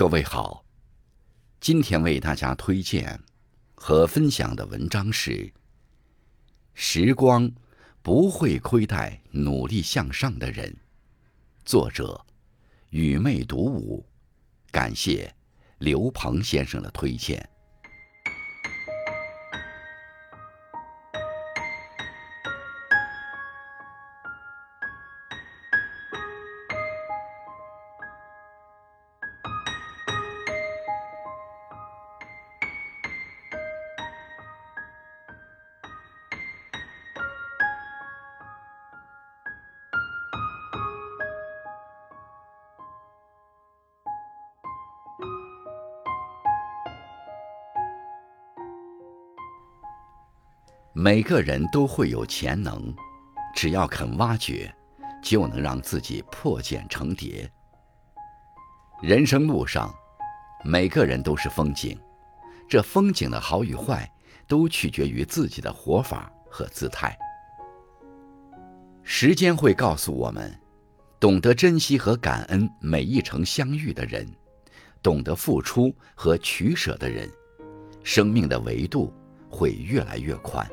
[0.00, 0.64] 各位好，
[1.60, 3.20] 今天为大家推荐
[3.74, 5.30] 和分享的文章是
[6.72, 7.52] 《时光
[8.00, 10.70] 不会亏待努力向上的人》，
[11.66, 12.24] 作者
[12.88, 14.06] 雨妹独舞，
[14.70, 15.34] 感谢
[15.76, 17.46] 刘鹏先生的推荐。
[50.92, 52.92] 每个人都会有潜能，
[53.54, 54.74] 只要肯挖掘，
[55.22, 57.48] 就能让自己破茧成蝶。
[59.00, 59.94] 人生路上，
[60.64, 61.96] 每个人都是风景，
[62.68, 64.10] 这风景的好与坏，
[64.48, 67.16] 都取决于自己的活法和姿态。
[69.04, 70.52] 时间会告诉我们，
[71.20, 74.26] 懂得珍惜和感恩每一程相遇的人，
[75.00, 77.30] 懂得付出和取舍的人，
[78.02, 79.14] 生命的维度
[79.48, 80.68] 会越来越宽。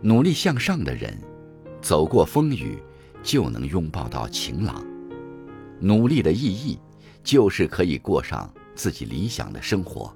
[0.00, 1.18] 努力向上的人，
[1.82, 2.78] 走过风雨，
[3.22, 4.84] 就能拥抱到晴朗。
[5.80, 6.78] 努力的意义，
[7.24, 10.14] 就是可以过上自己理想的生活。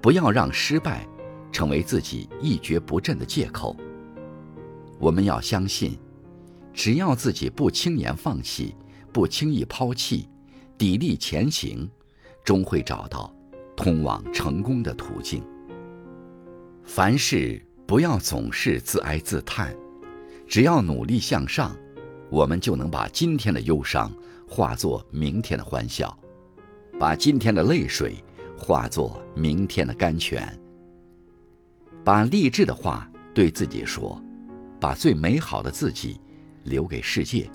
[0.00, 1.04] 不要让失败
[1.50, 3.76] 成为自己一蹶不振的借口。
[5.00, 5.98] 我们要相信，
[6.72, 8.76] 只要自己不轻言放弃，
[9.12, 10.28] 不轻易抛弃，
[10.78, 11.90] 砥砺前行，
[12.44, 13.34] 终会找到
[13.76, 15.42] 通往成功的途径。
[16.84, 17.60] 凡事。
[17.94, 19.72] 不要总是自哀自叹，
[20.48, 21.76] 只要努力向上，
[22.28, 24.12] 我们就能把今天的忧伤
[24.48, 26.18] 化作明天的欢笑，
[26.98, 28.16] 把今天的泪水
[28.58, 30.60] 化作明天的甘泉。
[32.02, 34.20] 把励志的话对自己说，
[34.80, 36.20] 把最美好的自己
[36.64, 37.48] 留给世界。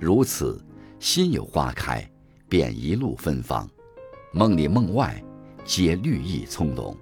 [0.00, 0.60] 如此，
[0.98, 2.04] 心有花开，
[2.48, 3.64] 便一路芬芳；
[4.32, 5.22] 梦里梦外，
[5.64, 6.96] 皆绿意葱茏。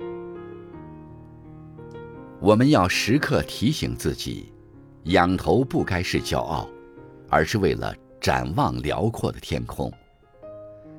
[2.42, 4.52] 我们要时刻提醒自己，
[5.04, 6.68] 仰头不该是骄傲，
[7.28, 9.88] 而是为了展望辽阔的天空；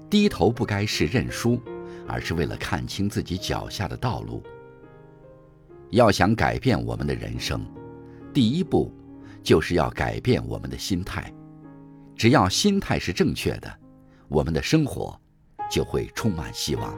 [0.09, 1.62] 低头不该是认输，
[2.08, 4.42] 而是为了看清自己脚下的道路。
[5.90, 7.62] 要想改变我们的人生，
[8.34, 8.90] 第一步
[9.44, 11.30] 就是要改变我们的心态。
[12.16, 13.70] 只要心态是正确的，
[14.30, 15.20] 我们的生活
[15.70, 16.96] 就会充满希望。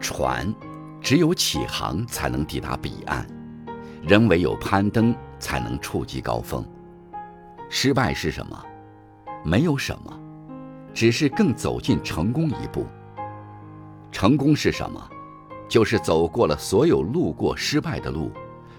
[0.00, 0.52] 船。
[1.00, 3.26] 只有起航才能抵达彼岸，
[4.02, 6.64] 人唯有攀登才能触及高峰。
[7.70, 8.64] 失败是什么？
[9.44, 10.20] 没有什么，
[10.92, 12.86] 只是更走近成功一步。
[14.10, 15.10] 成功是什么？
[15.68, 18.32] 就是走过了所有路过失败的路，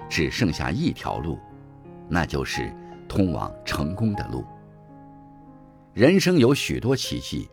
[0.09, 1.39] 只剩下一条路，
[2.07, 2.75] 那就是
[3.07, 4.43] 通往成功的路。
[5.93, 7.47] 人生有许多奇迹，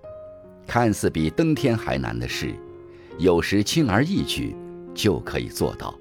[0.67, 2.55] 看似比登天还难的事。
[3.19, 4.55] 有时轻而易举
[4.95, 5.99] 就可以做到，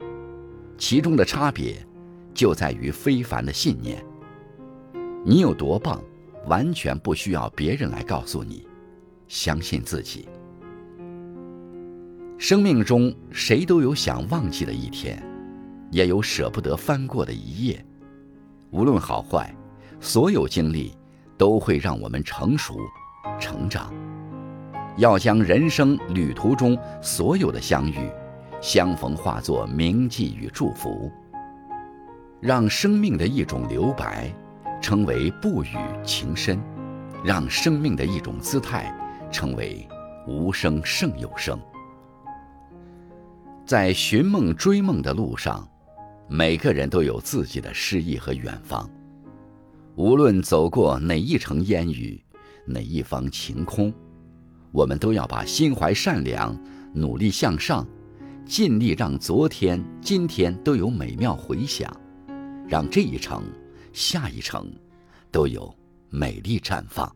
[0.78, 1.76] 其中的差别
[2.34, 4.04] 就在于非凡的信念。
[5.24, 6.02] 你有多棒，
[6.48, 8.68] 完全不需要别人来告诉你，
[9.28, 10.28] 相信自己。
[12.38, 15.24] 生命中谁都有想忘记的一天，
[15.92, 17.84] 也有舍不得翻过的一页。
[18.72, 19.56] 无论好坏，
[20.02, 20.92] 所有经历
[21.38, 22.78] 都会让我们成熟、
[23.40, 23.94] 成长。
[24.98, 28.10] 要将人生旅途中所有的相遇、
[28.62, 31.12] 相逢化作铭记与祝福，
[32.40, 34.34] 让生命的一种留白
[34.82, 36.62] 成为不语情深，
[37.24, 38.96] 让生命的一种姿态
[39.30, 39.86] 成为
[40.28, 41.60] 无声胜有声。
[43.66, 45.68] 在寻梦追梦的路上，
[46.30, 48.90] 每个人都有自己的诗意和远方。
[49.96, 52.24] 无论走过哪一程烟雨，
[52.66, 53.94] 哪一方晴空。
[54.76, 56.54] 我们都要把心怀善良，
[56.94, 57.88] 努力向上，
[58.46, 61.90] 尽力让昨天、今天都有美妙回响，
[62.68, 63.42] 让这一程、
[63.94, 64.70] 下一程
[65.32, 65.74] 都有
[66.10, 67.10] 美丽绽放。